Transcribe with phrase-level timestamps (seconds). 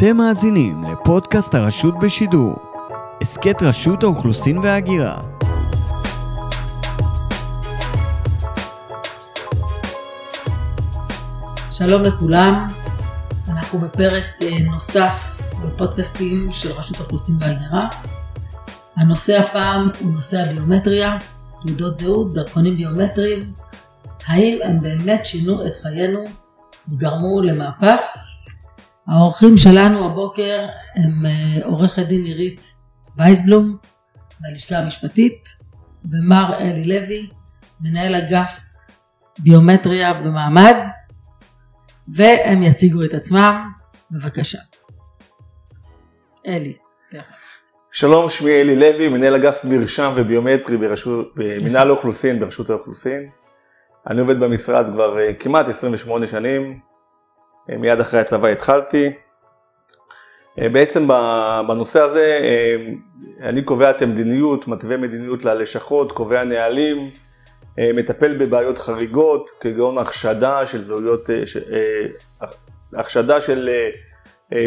[0.00, 2.56] אתם מאזינים לפודקאסט הרשות בשידור.
[3.20, 5.22] הסכת רשות האוכלוסין וההגירה.
[11.70, 12.68] שלום לכולם,
[13.48, 17.88] אנחנו בפרק אה, נוסף בפודקאסטים של רשות האוכלוסין וההגירה.
[18.96, 21.18] הנושא הפעם הוא נושא הביומטריה,
[21.60, 23.52] תעודות זהות, דרכונים ביומטריים.
[24.26, 26.24] האם הם באמת שינו את חיינו
[26.88, 28.29] וגרמו למהפך?
[29.08, 32.74] האורחים שלנו הבוקר הם אה, עורכת דין עירית
[33.16, 33.76] וייסבלום
[34.40, 35.48] מהלשכה המשפטית
[36.04, 37.30] ומר אלי לוי,
[37.80, 38.60] מנהל אגף
[39.38, 40.76] ביומטריה ומעמד,
[42.08, 43.70] והם יציגו את עצמם,
[44.10, 44.58] בבקשה.
[46.46, 46.76] אלי.
[47.92, 50.76] שלום, שמי אלי לוי, מנהל אגף מרשם וביומטרי
[51.36, 53.28] במנהל האוכלוסין ברשות האוכלוסין.
[54.06, 56.80] אני עובד במשרד כבר אה, כמעט 28 שנים,
[57.78, 59.12] מיד אחרי הצבא התחלתי.
[60.58, 61.08] אה, בעצם
[61.68, 62.40] בנושא הזה
[63.42, 67.10] אני קובע את המדיניות, מתווה מדיניות ללשכות, קובע נהלים,
[67.78, 71.30] מטפל בבעיות חריגות כגון החשדה של זהויות,
[72.94, 73.70] החשדה של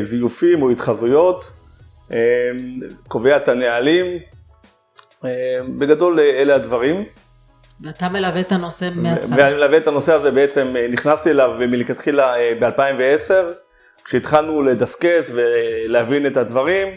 [0.01, 1.51] זיופים או התחזויות,
[3.07, 4.05] קובע את הנהלים,
[5.77, 7.05] בגדול אלה הדברים.
[7.83, 9.35] ואתה מלווה את הנושא מההתחלה.
[9.37, 13.33] ואני מלווה את הנושא הזה בעצם, אה, נכנסתי אליו מלכתחילה אה, ב-2010,
[14.05, 16.87] כשהתחלנו לדסקס ולהבין את הדברים,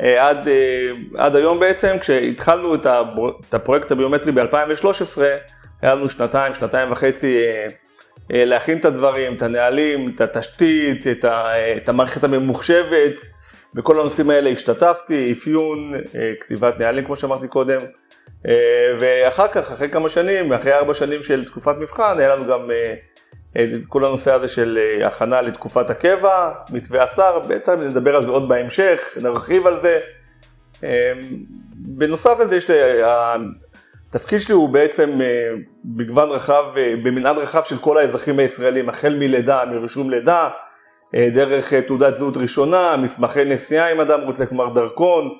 [0.00, 0.48] אה, עד,
[1.16, 2.86] עד היום בעצם, כשהתחלנו את,
[3.52, 5.20] הפרויקט הביומטרי ב-2013,
[5.82, 7.38] היה לנו שנתיים, שנתיים וחצי
[8.30, 13.26] להכין את הדברים, את הנהלים, את התשתית, את, ה, את המערכת הממוחשבת,
[13.74, 15.92] בכל הנושאים האלה השתתפתי, אפיון,
[16.40, 17.80] כתיבת נהלים כמו שאמרתי קודם.
[18.48, 22.70] אה, ואחר כך, אחרי כמה שנים, אחרי ארבע שנים של תקופת מבחן, היה לנו גם
[22.70, 22.94] אה,
[23.62, 28.30] את כל הנושא הזה של אה, הכנה לתקופת הקבע, מתווה השר, בטח נדבר על זה
[28.30, 30.00] עוד בהמשך, נרחיב על זה.
[31.74, 35.10] בנוסף לזה, יש לי, התפקיד שלי הוא בעצם
[35.84, 40.48] מגוון רחב, במנעד רחב של כל האזרחים הישראלים, החל מלידה, מרישום לידה,
[41.14, 45.30] דרך תעודת זהות ראשונה, מסמכי נסיעה אם אדם רוצה, כלומר דרכון, אה,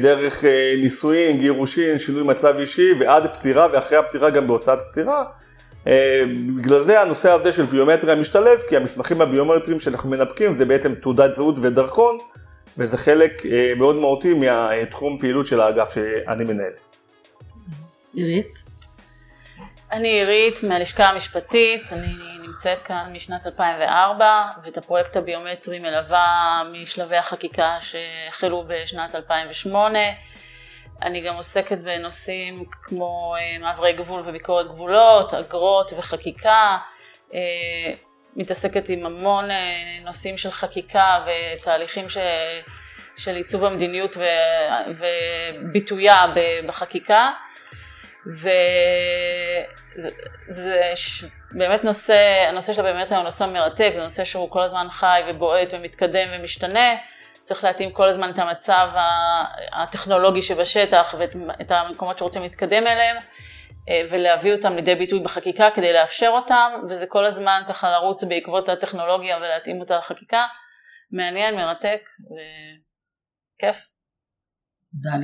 [0.00, 5.24] דרך אה, נישואין, גירושין, שינוי מצב אישי ועד פטירה ואחרי הפטירה גם בהוצאת פטירה.
[5.86, 6.22] אה,
[6.56, 11.34] בגלל זה הנושא הזה של ביומטריה משתלב כי המסמכים הביומטריים שאנחנו מנפקים זה בעצם תעודת
[11.34, 12.18] זהות ודרכון
[12.78, 13.42] וזה חלק
[13.76, 16.72] מאוד מהותי מהתחום פעילות של האגף שאני מנהל.
[18.14, 18.64] עירית?
[19.92, 27.78] אני עירית מהלשכה המשפטית, אני נמצאת כאן משנת 2004 ואת הפרויקט הביומטרי מלווה משלבי החקיקה
[27.80, 29.98] שהחלו בשנת 2008.
[31.02, 36.78] אני גם עוסקת בנושאים כמו אה, מעברי גבול וביקורת גבולות, אגרות וחקיקה.
[37.34, 37.92] אה,
[38.36, 39.56] מתעסקת עם המון אה,
[40.04, 42.18] נושאים של חקיקה ותהליכים ש...
[43.16, 44.24] של עיצוב המדיניות ו...
[44.98, 46.26] וביטויה
[46.66, 47.30] בחקיקה.
[50.48, 50.92] וזה
[51.52, 55.68] באמת נושא, הנושא של באמת הוא נושא מרתק, זה נושא שהוא כל הזמן חי ובועט
[55.72, 56.94] ומתקדם ומשתנה,
[57.42, 58.90] צריך להתאים כל הזמן את המצב
[59.72, 63.16] הטכנולוגי שבשטח ואת המקומות שרוצים להתקדם אליהם
[63.88, 68.68] אה, ולהביא אותם לידי ביטוי בחקיקה כדי לאפשר אותם, וזה כל הזמן ככה לרוץ בעקבות
[68.68, 70.46] הטכנולוגיה ולהתאים אותה לחקיקה,
[71.12, 72.00] מעניין, מרתק
[73.56, 73.95] וכיף.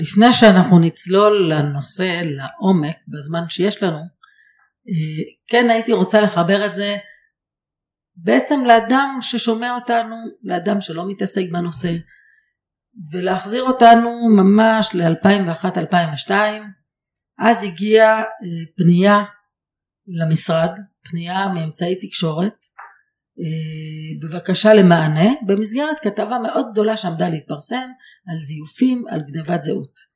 [0.01, 6.97] לפני שאנחנו נצלול לנושא לעומק בזמן שיש לנו, אה, כן הייתי רוצה לחבר את זה
[8.17, 11.93] בעצם לאדם ששומע אותנו, לאדם שלא מתעסק בנושא,
[13.13, 16.31] ולהחזיר אותנו ממש ל-2001-2002.
[17.39, 18.27] אז הגיעה אה,
[18.77, 19.23] פנייה
[20.21, 20.71] למשרד,
[21.03, 22.55] פנייה מאמצעי תקשורת,
[24.23, 27.89] בבקשה למענה במסגרת כתבה מאוד גדולה שעמדה להתפרסם
[28.29, 30.13] על זיופים, על גנבת זהות.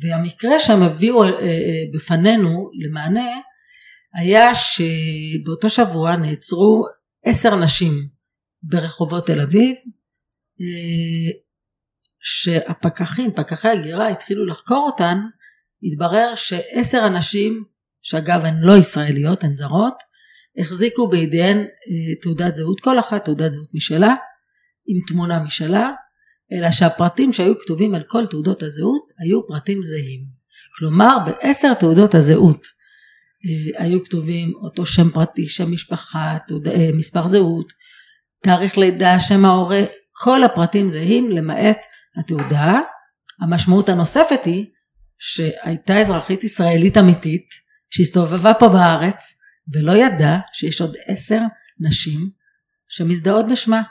[0.00, 3.40] והמקרה שהם הביאו אה, אה, בפנינו למענה
[4.14, 6.86] היה שבאותו שבוע נעצרו
[7.24, 8.08] עשר נשים
[8.62, 9.76] ברחובות תל אביב
[12.20, 15.18] שהפקחים, פקחי הגירה התחילו לחקור אותן
[15.82, 17.64] התברר שעשר הנשים
[18.02, 19.94] שאגב הן לא ישראליות הן זרות
[20.58, 24.14] החזיקו בידיהן אה, תעודת זהות, כל אחת תעודת זהות משלה,
[24.88, 25.90] עם תמונה משלה,
[26.52, 30.24] אלא שהפרטים שהיו כתובים על כל תעודות הזהות היו פרטים זהים.
[30.78, 32.66] כלומר בעשר תעודות הזהות
[33.44, 36.68] אה, היו כתובים אותו שם פרטי, שם משפחה, תעוד...
[36.68, 37.72] אה, מספר זהות,
[38.42, 39.82] תאריך לידה, שם ההורה,
[40.12, 41.78] כל הפרטים זהים למעט
[42.16, 42.80] התעודה.
[43.40, 44.66] המשמעות הנוספת היא
[45.18, 47.48] שהייתה אזרחית ישראלית אמיתית
[47.90, 49.34] שהסתובבה פה בארץ
[49.74, 51.40] ולא ידע שיש עוד עשר
[51.80, 52.30] נשים
[52.88, 53.82] שמזדהות בשמה.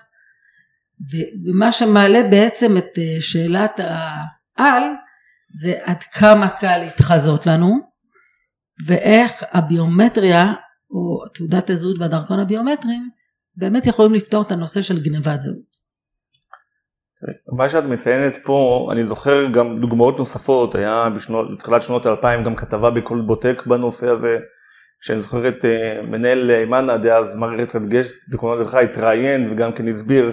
[1.46, 3.80] ומה שמעלה בעצם את אה, שאלת
[4.58, 4.84] העל
[5.54, 7.80] זה עד כמה קל להתחזות לנו
[8.86, 10.54] ואיך הביומטריה
[10.92, 13.10] או תעודת הזהות והדרכון הביומטריים
[13.56, 15.82] באמת יכולים לפתור את הנושא של גנבת זהות.
[17.58, 22.56] מה שאת מציינת פה, אני זוכר גם דוגמאות נוספות, היה בשנות, בתחילת שנות האלפיים גם
[22.56, 24.40] כתבה בכל בוטק בנושא הזה,
[25.02, 29.88] שאני זוכר את uh, מנהל אימנה דאז, מר רצת גש, זיכרונו לברכה, התראיין וגם כן
[29.88, 30.32] הסביר,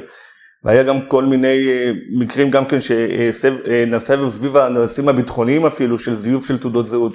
[0.65, 3.99] והיה גם כל מיני uh, מקרים גם כן uh,
[4.29, 7.12] סביב הנושאים הביטחוניים אפילו, של זיוף של תעודות זהות.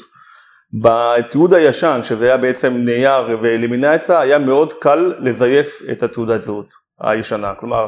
[0.73, 7.53] בתיעוד הישן, שזה היה בעצם נייר ואלימינציה, היה מאוד קל לזייף את התעודת זהות הישנה,
[7.53, 7.87] כלומר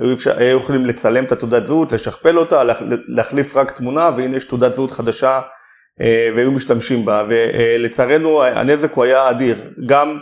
[0.00, 2.62] היו, אפשר, היו יכולים לצלם את התעודת זהות, לשכפל אותה,
[3.08, 5.40] להחליף רק תמונה והנה יש תעודת זהות חדשה אה,
[6.36, 10.18] והיו משתמשים בה ולצערנו הנזק הוא היה אדיר, גם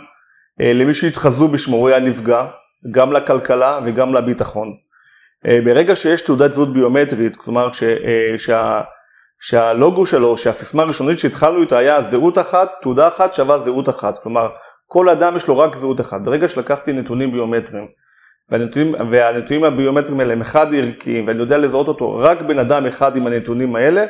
[0.61, 2.45] אה, למי שהתחזו בשמו הוא היה נפגע,
[2.91, 4.73] גם לכלכלה וגם לביטחון.
[5.47, 7.83] אה, ברגע שיש תעודת זהות ביומטרית, כלומר ש,
[8.37, 8.81] שה,
[9.41, 14.47] שהלוגו שלו, שהסיסמה הראשונית שהתחלנו איתה היה זהות אחת, תעודה אחת שווה זהות אחת, כלומר
[14.87, 16.21] כל אדם יש לו רק זהות אחת.
[16.21, 17.87] ברגע שלקחתי נתונים ביומטריים
[18.49, 23.15] והנתונים, והנתונים הביומטריים האלה הם אחד ערכיים ואני יודע לזהות אותו רק בן אדם אחד
[23.15, 24.05] עם הנתונים האלה,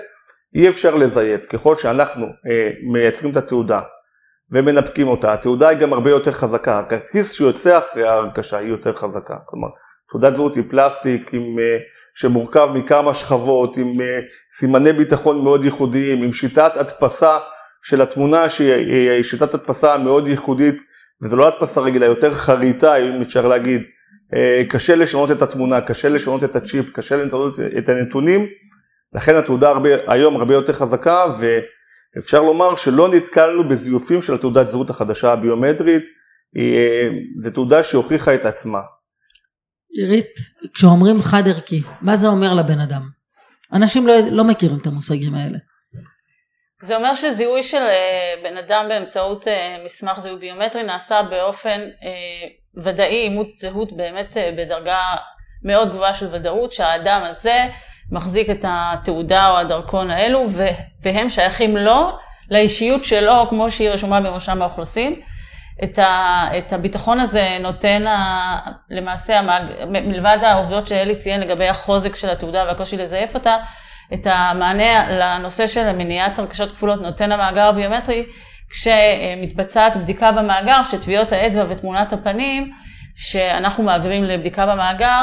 [0.55, 1.45] אי אפשר לזייף.
[1.45, 3.79] ככל שאנחנו אה, מייצרים את התעודה
[4.51, 6.79] ומנפקים אותה, התעודה היא גם הרבה יותר חזקה.
[6.79, 9.35] הכרטיס שיוצא אחרי ההרכשה היא יותר חזקה.
[9.45, 9.67] כלומר,
[10.11, 11.77] תעודת זהות היא פלסטיק עם, אה,
[12.15, 14.19] שמורכב מכמה שכבות, עם אה,
[14.57, 17.37] סימני ביטחון מאוד ייחודיים, עם שיטת הדפסה
[17.83, 20.81] של התמונה שהיא שיטת הדפסה מאוד ייחודית,
[21.23, 23.81] וזו לא הדפסה רגילה, יותר חריטה אם אפשר להגיד.
[24.33, 28.47] אה, קשה לשנות את התמונה, קשה לשנות את הצ'יפ, קשה לשנות את הנתונים,
[29.17, 34.89] לכן התעודה הרבה, היום הרבה יותר חזקה ואפשר לומר שלא נתקלנו בזיופים של התעודת זהות
[34.89, 36.03] החדשה הביומטרית,
[36.57, 37.09] אה,
[37.39, 38.79] זו תעודה שהוכיחה את עצמה.
[39.89, 40.33] עירית,
[40.73, 43.09] כשאומרים חד ערכי, מה זה אומר לבן אדם?
[43.73, 45.57] אנשים לא, לא מכירים את המושגים האלה.
[46.81, 49.47] זה אומר שזיהוי של אה, בן אדם באמצעות
[49.85, 51.79] מסמך זיהוי ביומטרי נעשה באופן
[52.83, 54.99] ודאי אימוץ זהות באמת אה, בדרגה
[55.63, 57.65] מאוד גבוהה של ודאות שהאדם הזה
[58.11, 60.47] מחזיק את התעודה או הדרכון האלו
[61.03, 62.11] והם שייכים לו,
[62.51, 65.21] לאישיות שלו כמו שהיא רשומה במרשם האוכלוסין.
[65.83, 68.59] את, ה, את הביטחון הזה נותן ה,
[68.89, 73.57] למעשה המאג, מלבד העובדות שאלי ציין לגבי החוזק של התעודה והקושי לזייף אותה,
[74.13, 78.25] את המענה לנושא של מניעת הרכשות כפולות נותן המאגר הביומטרי
[78.69, 82.73] כשמתבצעת בדיקה במאגר שטביעות האצבע ותמונת הפנים
[83.15, 85.21] שאנחנו מעבירים לבדיקה במאגר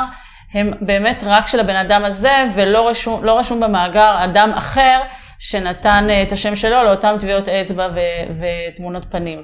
[0.54, 5.00] הם באמת רק של הבן אדם הזה ולא רשום, לא רשום במאגר אדם אחר
[5.38, 9.42] שנתן אה, את השם שלו לאותן טביעות אצבע ו- ותמונות פנים.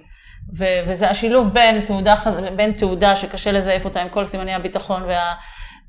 [0.59, 2.15] ו- וזה השילוב בין תעודה,
[2.57, 5.35] בין תעודה שקשה לזייף אותה עם כל סימני הביטחון וה-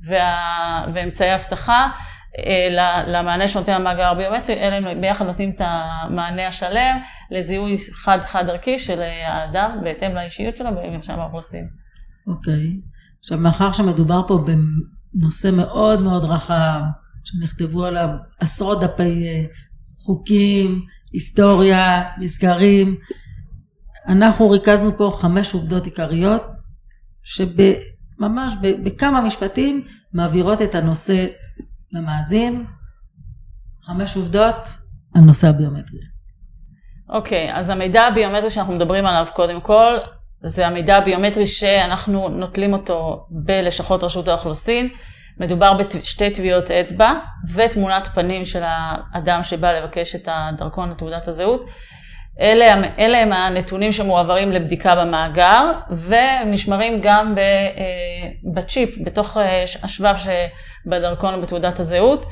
[0.08, 1.90] וה- ואמצעי אבטחה
[2.38, 7.00] אה, למענה שנותן המאגר הביומטרי, אלה הם ביחד נותנים את המענה השלם
[7.32, 11.68] לזיהוי חד-חד ערכי של האדם בהתאם לאישיות שלו במרשם האוכלוסין.
[12.28, 12.92] אוקיי, okay.
[13.20, 14.38] עכשיו מאחר שמדובר פה
[15.14, 16.82] בנושא מאוד מאוד רחב,
[17.24, 18.10] שנכתבו עליו
[18.40, 19.46] עשרות דפי אה,
[20.06, 22.96] חוקים, היסטוריה, מסגרים,
[24.08, 26.44] אנחנו ריכזנו פה חמש עובדות עיקריות,
[27.24, 31.26] שממש בכמה משפטים מעבירות את הנושא
[31.92, 32.66] למאזין,
[33.84, 34.70] חמש עובדות
[35.16, 36.00] על נושא הביומטרי.
[37.10, 39.98] אוקיי, okay, אז המידע הביומטרי שאנחנו מדברים עליו קודם כל,
[40.44, 44.88] זה המידע הביומטרי שאנחנו נוטלים אותו בלשכות רשות האוכלוסין.
[45.38, 47.14] מדובר בשתי טביעות אצבע
[47.54, 51.66] ותמונת פנים של האדם שבא לבקש את הדרכון לתעודת הזהות.
[52.40, 55.72] אלה, אלה הם הנתונים שמועברים לבדיקה במאגר
[56.08, 57.44] ונשמרים גם אה,
[58.54, 62.26] בצ'יפ, בתוך אה, השבב שבדרכון ובתעודת הזהות.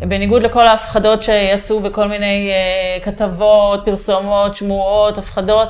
[0.00, 5.68] בניגוד לכל ההפחדות שיצאו בכל מיני אה, כתבות, פרסומות, שמועות, הפחדות,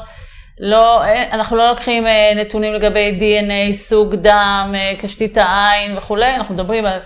[0.61, 2.05] לא, אנחנו לא לוקחים
[2.37, 6.99] נתונים לגבי DNA, סוג דם, קשתית העין וכולי, אנחנו מדברים על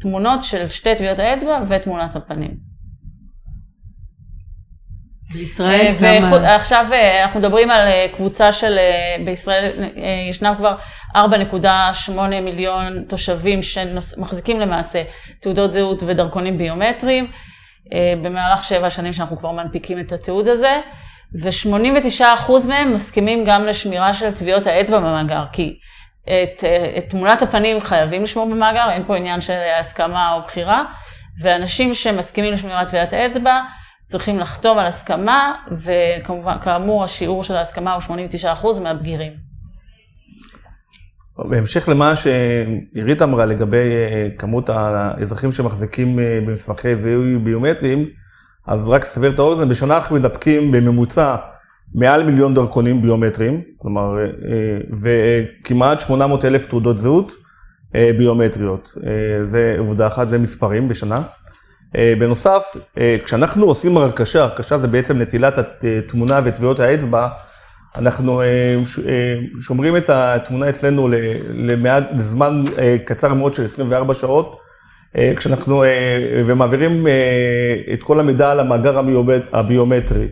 [0.00, 2.72] תמונות של שתי טביעות האצבע ותמונת הפנים.
[5.32, 6.54] בישראל אה, כמה...
[6.54, 8.78] עכשיו אה, אנחנו מדברים על אה, קבוצה של,
[9.24, 9.70] בישראל
[10.30, 10.76] ישנם כבר
[11.16, 12.10] 4.8
[12.42, 15.02] מיליון תושבים שמחזיקים למעשה
[15.40, 17.30] תעודות זהות ודרכונים ביומטריים,
[18.22, 20.80] במהלך שבע שנים שאנחנו כבר מנפיקים את התיעוד הזה,
[21.40, 25.78] ו-89% מהם מסכימים גם לשמירה של טביעות האצבע במאגר, כי
[26.24, 26.64] את,
[26.98, 30.84] את תמונת הפנים חייבים לשמור במאגר, אין פה עניין של הסכמה או בחירה,
[31.42, 33.60] ואנשים שמסכימים לשמירת טביעת האצבע,
[34.06, 38.02] צריכים לחתום על הסכמה, וכמובן, כאמור, השיעור של ההסכמה הוא
[38.62, 39.32] 89% מהבגירים.
[41.38, 48.08] בהמשך למה שעירית אמרה לגבי אה, כמות האזרחים שמחזיקים אה, במסמכי זיהוי ביומטריים,
[48.66, 51.36] אז רק לסבר את האוזן, בשנה אנחנו מדפקים בממוצע
[51.94, 54.16] מעל מיליון דרכונים ביומטריים, כלומר,
[55.00, 57.32] וכמעט 800 אלף תעודות זהות
[57.92, 58.94] ביומטריות.
[59.46, 61.22] זה עובדה אחת, זה מספרים בשנה.
[62.18, 62.76] בנוסף,
[63.24, 67.28] כשאנחנו עושים הרכשה, הרכשה זה בעצם נטילת התמונה וטביעות האצבע,
[67.96, 68.46] אנחנו אה,
[69.08, 71.08] אה, שומרים את התמונה אצלנו
[72.12, 74.58] לזמן אה, קצר מאוד של 24 שעות,
[75.36, 75.84] כשאנחנו,
[76.46, 77.06] ומעבירים
[77.92, 79.00] את כל המידע על המאגר
[79.52, 80.28] הביומטרי.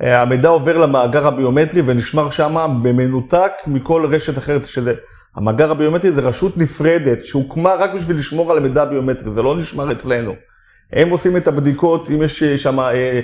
[0.00, 4.94] המידע עובר למאגר הביומטרי ונשמר שם במנותק מכל רשת אחרת, שזה,
[5.36, 9.92] המאגר הביומטרי זה רשות נפרדת שהוקמה רק בשביל לשמור על המידע הביומטרי, זה לא נשמר
[9.92, 10.34] אצלנו.
[10.92, 13.20] הם עושים את הבדיקות, אם יש שם אה,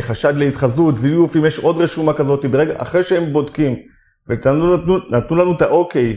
[0.00, 3.76] חשד להתחזות, זיוף, אם יש עוד רשומה כזאת, ברגע, אחרי שהם בודקים
[4.28, 4.76] ונתנו
[5.10, 6.16] נתנו לנו את האוקיי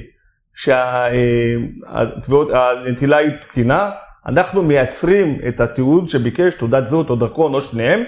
[1.77, 3.89] שהנטילה היא תקינה,
[4.27, 8.03] אנחנו מייצרים את התיעוד שביקש, תעודת זהות או דרכון או שניהם,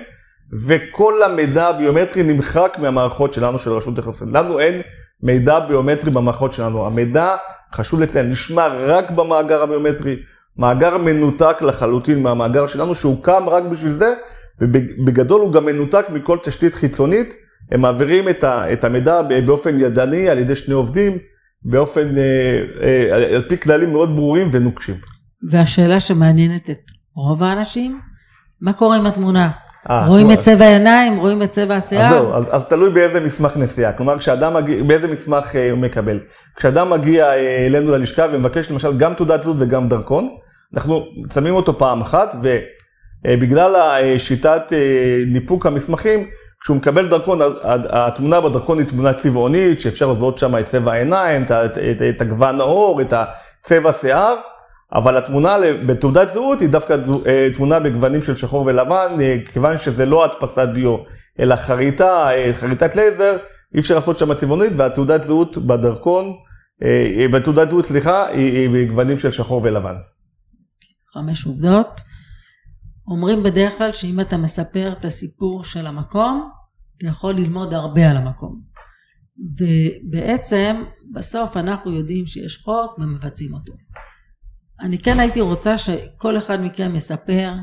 [0.68, 4.36] וכל המידע הביומטרי נמחק מהמערכות שלנו של רשות יחסים.
[4.36, 4.82] לנו אין
[5.24, 6.86] מידע ביומטרי במערכות שלנו.
[6.86, 7.36] המידע,
[7.74, 10.16] חשוב לציין, נשמר רק במאגר הביומטרי,
[10.58, 14.14] מאגר מנותק לחלוטין מהמאגר שלנו, שהוקם רק בשביל זה,
[14.62, 17.36] ובגדול הוא גם מנותק מכל תשתית חיצונית,
[17.72, 21.18] הם מעבירים את המידע באופן ידני על ידי שני עובדים,
[21.64, 24.96] באופן, אה, אה, על פי כללים מאוד ברורים ונוקשים.
[25.50, 26.80] והשאלה שמעניינת את
[27.16, 28.00] רוב האנשים,
[28.62, 29.50] מה קורה עם התמונה?
[29.90, 32.06] אה, רואים את צבע העיניים, רואים את צבע השיער?
[32.06, 35.80] אז זהו, אז, אז תלוי באיזה מסמך נסיעה, כלומר כשאדם מגיע, באיזה מסמך אה, הוא
[35.80, 36.20] מקבל.
[36.56, 40.30] כשאדם מגיע אה, אלינו ללשכה ומבקש למשל גם תעודת זהות וגם דרכון,
[40.74, 42.58] אנחנו שמים אותו פעם אחת, ו...
[43.26, 43.74] אה, בגלל
[44.18, 46.28] שיטת אה, ניפוק המסמכים,
[46.62, 47.40] כשהוא מקבל דרכון,
[47.90, 52.60] התמונה בדרכון היא תמונה צבעונית, שאפשר לזהות שם את צבע העיניים, את, את, את הגוון
[52.60, 54.36] העור, את הצבע שיער,
[54.94, 56.96] אבל התמונה בתעודת זהות היא דווקא
[57.28, 59.18] אה, תמונה בגוונים של שחור ולבן,
[59.54, 60.98] כיוון שזה לא הדפסת דיו,
[61.40, 63.38] אלא חריטה, חריטת לייזר,
[63.74, 66.34] אי אפשר לעשות שם צבעונית, והתעודת זהות בדרכון,
[67.32, 69.96] בתעודת זהות, סליחה, היא בגוונים של שחור ולבן.
[71.14, 72.02] חמש עובדות.
[73.10, 76.50] אומרים בדרך כלל שאם אתה מספר את הסיפור של המקום,
[76.98, 78.62] אתה יכול ללמוד הרבה על המקום.
[79.60, 83.74] ובעצם בסוף אנחנו יודעים שיש חוק ומבצעים אותו.
[84.80, 87.54] אני כן הייתי רוצה שכל אחד מכם יספר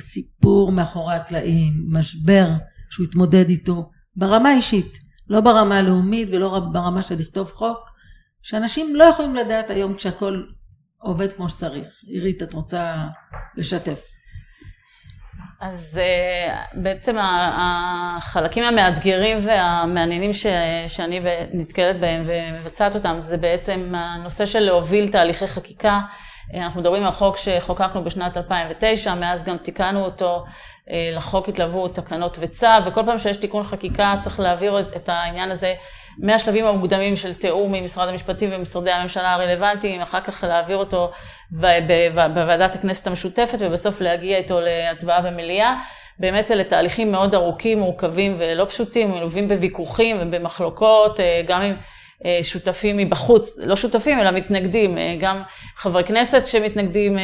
[0.00, 2.50] סיפור מאחורי הקלעים, משבר
[2.90, 3.82] שהוא התמודד איתו,
[4.16, 4.98] ברמה אישית,
[5.28, 7.78] לא ברמה הלאומית ולא ברמה של לכתוב חוק,
[8.42, 10.54] שאנשים לא יכולים לדעת היום כשהכול
[10.98, 11.88] עובד כמו שצריך.
[12.06, 13.06] עירית, את רוצה
[13.56, 14.14] לשתף?
[15.64, 20.46] אז uh, בעצם החלקים המאתגרים והמעניינים ש,
[20.88, 21.20] שאני
[21.52, 26.00] נתקלת בהם ומבצעת אותם זה בעצם הנושא של להוביל תהליכי חקיקה.
[26.54, 30.44] אה, אנחנו מדברים על חוק שחוקקנו בשנת 2009, מאז גם תיקנו אותו,
[30.90, 35.74] אה, לחוק התלוו תקנות וצו, וכל פעם שיש תיקון חקיקה צריך להעביר את העניין הזה
[36.18, 41.10] מהשלבים המוקדמים של תיאום עם משרד המשפטים ומשרדי הממשלה הרלוונטיים, אחר כך להעביר אותו
[41.50, 45.74] בוועדת הכנסת המשותפת ובסוף להגיע איתו להצבעה במליאה.
[46.18, 51.74] באמת אלה תהליכים מאוד ארוכים, מורכבים ולא פשוטים, מלווים בוויכוחים ובמחלוקות, אה, גם עם
[52.24, 55.42] אה, שותפים מבחוץ, לא שותפים אלא מתנגדים, אה, גם
[55.76, 57.18] חברי כנסת שמתנגדים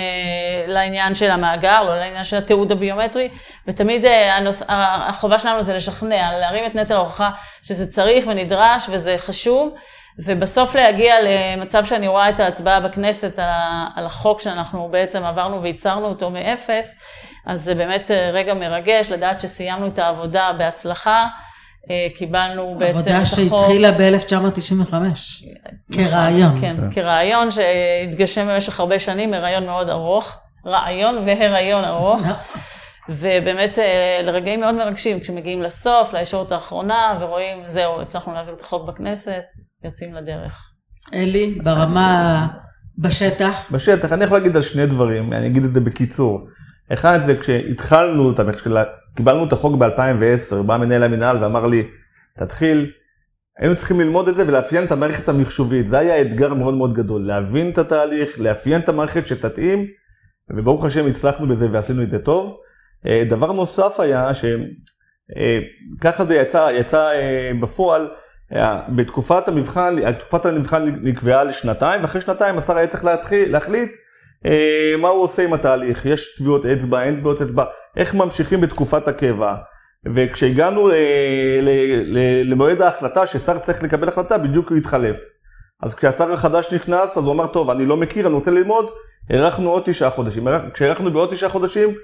[0.66, 3.28] לעניין של המאגר, לא לעניין של התיעוד הביומטרי,
[3.68, 4.62] ותמיד הנוס...
[4.68, 7.30] החובה שלנו זה לשכנע, להרים את נטל ההוכחה
[7.62, 9.74] שזה צריך ונדרש וזה חשוב.
[10.18, 13.38] ובסוף להגיע למצב שאני רואה את ההצבעה בכנסת
[13.96, 16.96] על החוק שאנחנו בעצם עברנו וייצרנו אותו מאפס,
[17.46, 21.26] אז זה באמת אה, רגע מרגש לדעת שסיימנו את העבודה בהצלחה.
[21.90, 23.12] אה, קיבלנו בעצם את החוק.
[23.12, 24.94] עבודה שהתחילה ב-1995,
[25.92, 26.60] כרעיון.
[26.60, 30.36] כן, כרעיון שהתגשם במשך הרבה שנים, הרעיון מאוד ארוך,
[30.66, 32.20] רעיון והרעיון ארוך.
[32.20, 32.60] נכון.
[33.08, 38.88] ובאמת אה, לרגעים מאוד מרגשים, כשמגיעים לסוף, לישורת האחרונה, ורואים, זהו, הצלחנו להעביר את החוק
[38.88, 39.42] בכנסת,
[39.84, 40.70] יוצאים לדרך.
[41.14, 42.46] אלי, ברמה,
[42.98, 43.72] בשטח?
[43.72, 46.40] בשטח, אני יכול להגיד על שני דברים, אני אגיד את זה בקיצור.
[46.92, 48.32] אחד זה כשהתחלנו,
[49.16, 51.82] קיבלנו את החוק ב-2010, בא מנהל המינהל ואמר לי,
[52.38, 52.90] תתחיל,
[53.58, 57.26] היינו צריכים ללמוד את זה ולאפיין את המערכת המחשובית, זה היה אתגר מאוד מאוד גדול,
[57.26, 59.86] להבין את התהליך, לאפיין את המערכת שתתאים,
[60.56, 62.56] וברוך השם הצלחנו בזה ועשינו את זה טוב.
[63.06, 68.08] אה, דבר נוסף היה שככה אה, זה יצא, יצא אה, בפועל,
[68.88, 73.96] בתקופת המבחן, תקופת המבחן נקבעה לשנתיים, ואחרי שנתיים השר היה צריך להתחיל, להחליט
[74.98, 77.64] מה הוא עושה עם התהליך, יש טביעות אצבע, אין טביעות אצבע,
[77.96, 79.54] איך ממשיכים בתקופת הקבע.
[80.14, 80.92] וכשהגענו ל,
[81.62, 81.70] ל,
[82.04, 85.20] ל, למועד ההחלטה, ששר צריך לקבל החלטה, בדיוק הוא התחלף.
[85.82, 88.90] אז כשהשר החדש נכנס, אז הוא אמר, טוב, אני לא מכיר, אני רוצה ללמוד,
[89.30, 90.48] הארכנו עוד תשעה חודשים.
[90.74, 91.94] כשהארכנו בעוד תשעה חודשים,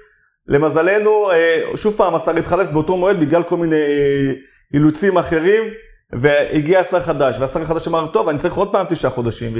[0.47, 4.31] למזלנו, אה, שוב פעם השר התחלף באותו מועד בגלל כל מיני אה,
[4.73, 5.63] אילוצים אחרים,
[6.13, 9.53] והגיע השר חדש, והשר החדש אמר, טוב, אני צריך עוד פעם תשעה חודשים.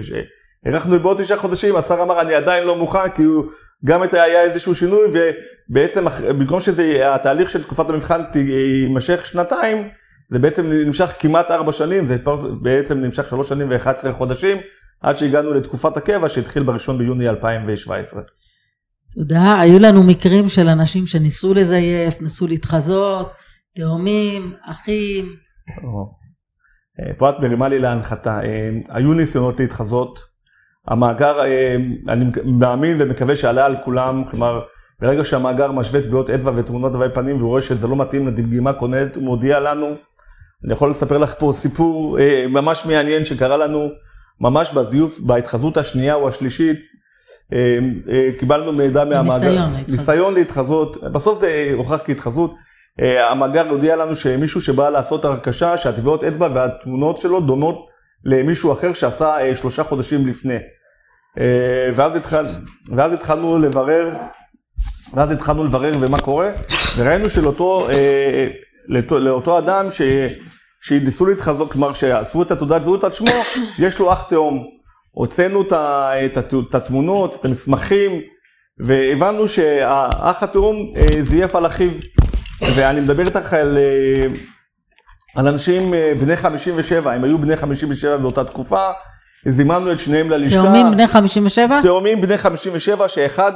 [0.65, 3.45] הארכנו בעוד תשעה חודשים, השר אמר, אני עדיין לא מוכן, כי הוא,
[3.85, 9.89] גם היה איזשהו שינוי, ובעצם במקום שזה, התהליך של תקופת המבחן יימשך שנתיים,
[10.29, 12.17] זה בעצם נמשך כמעט ארבע שנים, זה
[12.61, 14.57] בעצם נמשך שלוש שנים ואחד עשרה חודשים,
[15.01, 18.21] עד שהגענו לתקופת הקבע שהתחיל בראשון ביוני 2017.
[19.15, 19.59] תודה.
[19.59, 23.31] היו לנו מקרים של אנשים שניסו לזייף, ניסו להתחזות,
[23.75, 25.35] תאומים, אחים.
[26.99, 28.39] אה, פה את מרימה לי להנחתה.
[28.43, 30.19] אה, היו ניסיונות להתחזות.
[30.87, 31.75] המאגר, אה,
[32.07, 34.61] אני מאמין ומקווה שעלה על כולם, כלומר,
[35.01, 39.15] ברגע שהמאגר משווה טביעות אצבע ותמונות דווי פנים והוא רואה שזה לא מתאים לדגימה כוננת,
[39.15, 39.87] הוא מודיע לנו.
[40.65, 42.17] אני יכול לספר לך פה סיפור
[42.49, 43.89] ממש מעניין שקרה לנו
[44.41, 46.79] ממש בזיוף, בהתחזות השנייה או השלישית.
[48.39, 49.47] קיבלנו מידע מהמאגר.
[49.47, 49.89] ניסיון להתחזות.
[49.89, 51.03] ניסיון להתחזות.
[51.03, 52.53] בסוף זה הוכח כהתחזות.
[53.01, 57.87] אה, המאגר הודיע לנו שמישהו שבא לעשות הרכשה, שהטביעות אצבע והתמונות שלו דומות
[58.25, 60.57] למישהו אחר שעשה אה, שלושה חודשים לפני.
[61.39, 62.45] אה, ואז, התחל,
[62.95, 64.13] ואז התחלנו לברר,
[65.13, 66.51] ואז התחלנו לברר ומה קורה,
[66.97, 67.87] וראינו שלאותו
[68.87, 70.01] לאותו, לאותו אדם ש,
[70.87, 73.27] שניסו להתחזוק, כלומר שעשו את התעודת זהות על שמו,
[73.85, 74.63] יש לו אח תאום.
[75.11, 75.61] הוצאנו
[76.25, 78.21] את התמונות, את המסמכים,
[78.79, 81.89] והבנו שהאח התאום זייף על אחיו.
[82.75, 84.27] ואני מדבר איתך על, אה,
[85.35, 88.89] על אנשים אה, בני 57, הם היו בני 57 באותה תקופה,
[89.45, 90.61] זימנו את שניהם ללשכה.
[90.63, 91.79] תאומים בני 57?
[91.81, 93.51] תאומים בני 57, שאחד,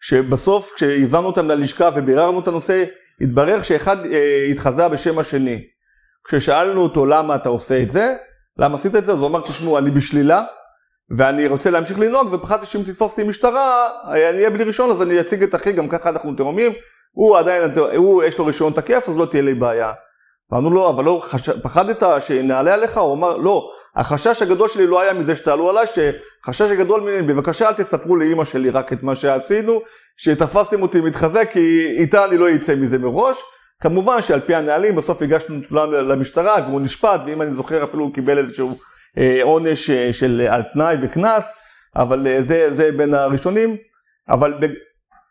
[0.00, 2.84] שבסוף כשהבנו אותם ללשכה וביררנו את הנושא,
[3.20, 5.75] התברר שאחד אה, התחזה בשם השני.
[6.28, 8.14] כששאלנו אותו למה אתה עושה את זה,
[8.58, 10.42] למה עשית את זה, אז הוא אמר, תשמעו, אני בשלילה,
[11.16, 15.20] ואני רוצה להמשיך לנהוג, ופחדתי שאם תתפוס אותי משטרה, אני אהיה בלי ראשון, אז אני
[15.20, 16.72] אציג את אחי, גם ככה אנחנו תאומים,
[17.12, 19.92] הוא עדיין, הוא יש לו רישיון תקף אז לא תהיה לי בעיה.
[20.52, 21.50] אמרנו לו, אבל לא, חש...
[21.50, 22.98] פחדת שנעלה עליך?
[22.98, 27.68] הוא אמר, לא, החשש הגדול שלי לא היה מזה שתעלו עליי, שחשש הגדול ממני, בבקשה
[27.68, 29.80] אל תספרו לאימא שלי רק את מה שעשינו,
[30.16, 33.42] שתפסתם אותי מתחזק, כי איתה אני לא אצא מזה מראש.
[33.82, 38.14] כמובן שעל פי הנהלים בסוף הגשנו תלונה למשטרה והוא נשפט, ואם אני זוכר אפילו הוא
[38.14, 38.78] קיבל איזשהו
[39.18, 41.56] אה, עונש אה, של על תנאי וקנס,
[41.96, 43.76] אבל אה, זה, זה בין הראשונים.
[44.28, 44.54] אבל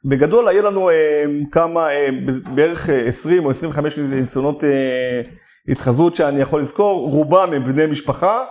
[0.05, 2.09] בגדול היה לנו אה, כמה, אה,
[2.55, 5.21] בערך 20 אה, או 25 ניסיונות אה,
[5.67, 8.45] התחזות שאני יכול לזכור, רובם הם בני משפחה,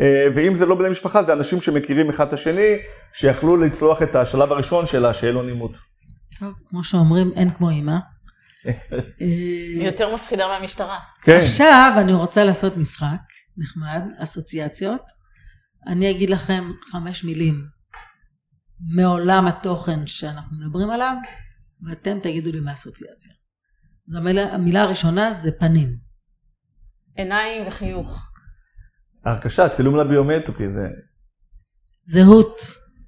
[0.00, 2.76] אה, ואם זה לא בני משפחה זה אנשים שמכירים אחד את השני,
[3.14, 5.72] שיכלו לצלוח את השלב הראשון של השאלון אימות.
[6.40, 7.96] טוב, כמו שאומרים, אין כמו אימא.
[9.18, 10.98] היא יותר מפחידה מהמשטרה.
[11.22, 11.40] כן.
[11.42, 13.20] עכשיו אני רוצה לעשות משחק
[13.56, 15.02] נחמד, אסוציאציות.
[15.86, 17.66] אני אגיד לכם חמש מילים
[18.94, 21.16] מעולם התוכן שאנחנו מדברים עליו,
[21.82, 23.32] ואתם תגידו לי מה האסוציאציה.
[24.14, 25.96] המילה, המילה הראשונה זה פנים.
[27.16, 28.30] עיניים וחיוך.
[29.24, 30.86] הרכשה, צילום לביומטרי זה...
[32.06, 32.60] זהות.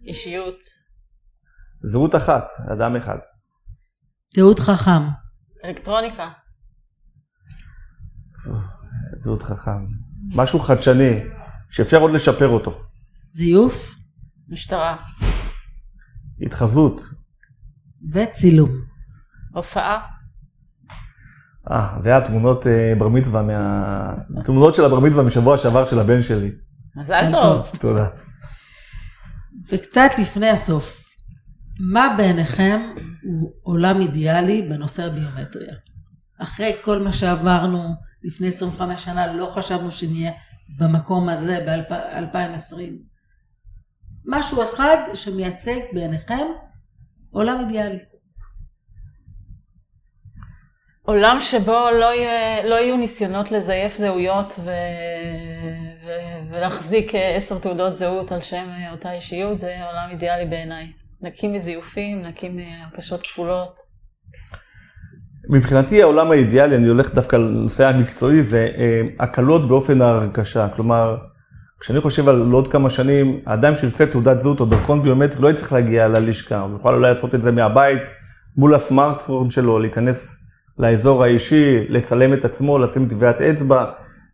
[0.02, 0.58] אישיות.
[1.82, 3.18] זהות אחת, אדם אחד.
[4.34, 5.27] זהות חכם.
[5.64, 6.28] אלקטרוניקה.
[9.18, 9.86] זהות חכם.
[10.34, 11.20] משהו חדשני,
[11.70, 12.80] שאפשר עוד לשפר אותו.
[13.30, 13.94] זיוף.
[14.48, 14.96] משטרה.
[16.40, 17.02] התחזות.
[18.12, 18.70] וצילום.
[19.54, 20.00] הופעה.
[21.70, 24.14] אה, זה היה תמונות אה, בר מצווה, מה...
[24.44, 26.50] תמונות של הבר מצווה משבוע שעבר של הבן שלי.
[26.96, 27.70] מזל טוב.
[27.80, 28.06] תודה.
[29.72, 30.97] וקצת לפני הסוף,
[31.78, 32.80] מה בעיניכם
[33.22, 35.74] הוא עולם אידיאלי בנושא הביומטריה?
[36.38, 40.32] אחרי כל מה שעברנו לפני 25 שנה, לא חשבנו שנהיה
[40.78, 42.76] במקום הזה ב-2020.
[44.24, 46.46] משהו אחד שמייצג בעיניכם
[47.30, 47.98] עולם אידיאלי.
[51.02, 54.70] עולם שבו לא, יהיה, לא יהיו ניסיונות לזייף זהויות ו...
[56.06, 56.10] ו...
[56.50, 60.92] ולהחזיק עשר תעודות זהות על שם אותה אישיות, זה עולם אידיאלי בעיניי.
[61.22, 63.78] נקי מזיופים, נקי מהקשות כפולות.
[65.50, 70.68] מבחינתי העולם האידיאלי, אני הולך דווקא לנושא המקצועי, זה אה, הקלות באופן ההרכשה.
[70.68, 71.16] כלומר,
[71.80, 75.72] כשאני חושב על עוד כמה שנים, האדם שירצה תעודת זהות או דרכון ביומטרי לא יצטרך
[75.72, 78.02] להגיע ללשכה, הוא יוכל אולי לעשות את זה מהבית,
[78.56, 80.38] מול הסמארטפון שלו, להיכנס
[80.78, 83.84] לאזור האישי, לצלם את עצמו, לשים טביעת אצבע,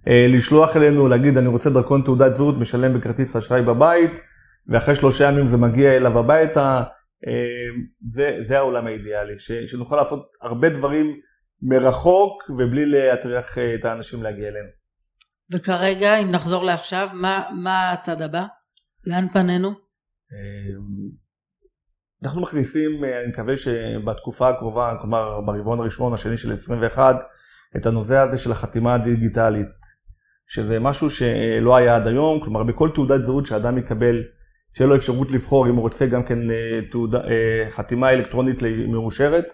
[0.09, 4.21] אה, לשלוח אלינו, להגיד אני רוצה דרכון תעודת זהות, משלם בכרטיס אשראי בבית,
[4.69, 6.83] ואחרי שלושה ימים זה מגיע אליו הביתה,
[7.27, 11.21] אה, זה, זה העולם האידיאלי, ש, שנוכל לעשות הרבה דברים
[11.63, 14.69] מרחוק ובלי להטריח אה, את האנשים להגיע אלינו.
[15.53, 18.45] וכרגע, אם נחזור לעכשיו, מה, מה הצד הבא?
[19.07, 19.71] לאן פנינו?
[22.25, 27.25] אנחנו מכניסים, אני מקווה שבתקופה הקרובה, כלומר ברבעון הראשון, השני של 21,
[27.77, 29.67] את הנושא הזה של החתימה הדיגיטלית,
[30.47, 34.23] שזה משהו שלא היה עד היום, כלומר בכל תעודת זהות שאדם יקבל,
[34.75, 39.53] תהיה לו אפשרות לבחור אם הוא רוצה גם כן אה, תעודה, אה, חתימה אלקטרונית מאושרת,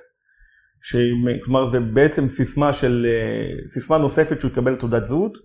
[1.44, 5.38] כלומר זה בעצם סיסמה של, אה, סיסמה נוספת שהוא יקבל תעודת זהות,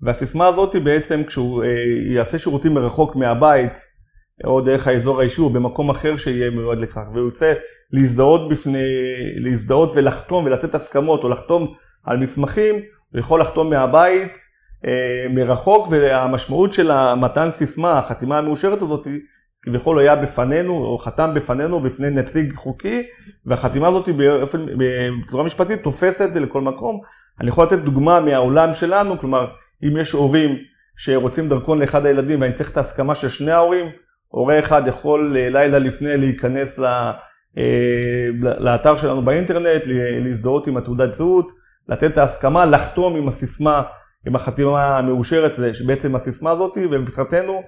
[0.00, 1.64] והסיסמה הזאת היא בעצם כשהוא
[2.06, 3.86] יעשה שירותים מרחוק מהבית,
[4.44, 7.52] או דרך האזור האישי או במקום אחר שיהיה מיועד לכך, והוא יוצא
[7.92, 8.88] להזדהות בפני,
[9.36, 12.74] להזדהות ולחתום ולתת הסכמות או לחתום על מסמכים,
[13.12, 14.47] הוא יכול לחתום מהבית אה,
[15.30, 19.06] מרחוק, והמשמעות של המתן סיסמה, החתימה המאושרת הזאת,
[19.62, 23.02] כביכול היה בפנינו, או חתם בפנינו בפני נציג חוקי,
[23.46, 27.00] והחתימה הזאת באופן, בצורה משפטית תופסת לכל מקום.
[27.40, 29.46] אני יכול לתת דוגמה מהעולם שלנו, כלומר,
[29.82, 30.56] אם יש הורים
[30.96, 33.86] שרוצים דרכון לאחד הילדים ואני צריך את ההסכמה של שני ההורים,
[34.28, 37.12] הורה אחד יכול אה, לילה לפני להיכנס אה,
[38.40, 39.82] לאתר שלנו באינטרנט,
[40.24, 41.52] להזדהות עם התעודת זהות,
[41.88, 43.82] לתת את ההסכמה, לחתום עם הסיסמה,
[44.26, 47.62] עם החתימה המאושרת, זה בעצם הסיסמה הזאת, ומבחינתנו,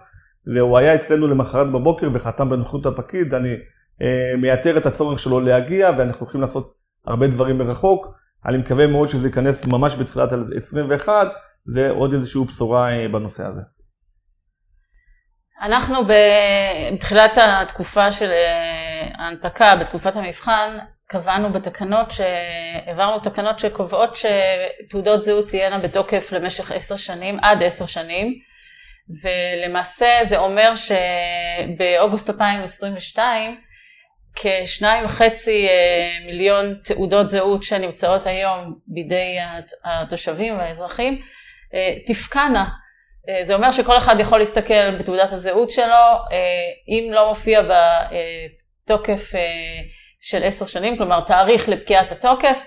[0.60, 3.54] הוא היה אצלנו למחרת בבוקר וחתם בנוחות הפקיד, אני
[4.02, 6.74] אה, מייתר את הצורך שלו להגיע, ואנחנו הולכים לעשות
[7.06, 8.06] הרבה דברים מרחוק.
[8.46, 11.28] אני מקווה מאוד שזה ייכנס ממש בתחילת 21,
[11.66, 13.60] זה עוד איזושהי בשורה בנושא הזה.
[15.62, 15.96] אנחנו
[16.94, 20.78] בתחילת התקופה של אה, ההנפקה, בתקופת המבחן,
[21.10, 22.12] קבענו בתקנות,
[22.86, 28.34] העברנו תקנות שקובעות שתעודות זהות תהיינה בתוקף למשך עשר שנים, עד עשר שנים,
[29.22, 33.60] ולמעשה זה אומר שבאוגוסט 2022
[34.34, 39.38] כשניים וחצי אה, מיליון תעודות זהות שנמצאות היום בידי
[39.84, 41.22] התושבים והאזרחים
[41.74, 42.68] אה, תפקענה.
[43.28, 46.06] אה, זה אומר שכל אחד יכול להסתכל בתעודת הזהות שלו,
[46.88, 49.32] אם לא מופיע בתוקף
[50.20, 52.58] של עשר שנים, כלומר תאריך לפקיעת התוקף,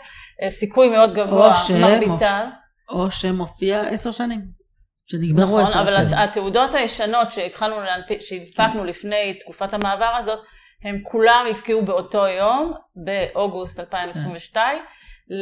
[0.48, 2.50] סיכוי מאוד גבוה, מרביתן.
[2.90, 4.42] או שמופיע עשר שנים,
[5.08, 5.86] שנגמרו נכון, עשר שנים.
[5.86, 7.76] נכון, אבל התעודות הישנות שהתחלנו,
[8.20, 10.40] שהנפקנו לפני תקופת המעבר הזאת,
[10.84, 14.80] הם כולם יפקעו באותו יום, באוגוסט 2022.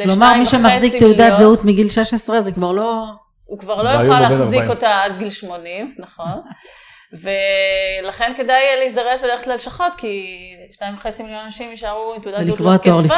[0.04, 3.06] כלומר, מי שמחזיק תעודת זהות מגיל 16 זה כבר לא...
[3.46, 6.42] הוא כבר לא יוכל להחזיק אותה עד גיל 80, נכון?
[7.14, 13.16] ולכן כדאי להזדרז וללכת ללשכות, כי 2.5 מיליון אנשים יישארו עם תעודת זהות לא תקפה,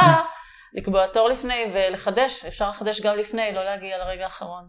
[0.74, 4.68] לקבוע תור לפני ולחדש, אפשר לחדש גם לפני, לא להגיע לרגע האחרון.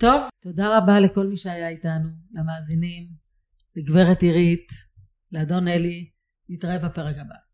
[0.00, 3.08] טוב, תודה רבה לכל מי שהיה איתנו, למאזינים,
[3.76, 4.68] לגברת עירית,
[5.32, 6.10] לאדון אלי,
[6.48, 7.47] נתראה בפרק הבא.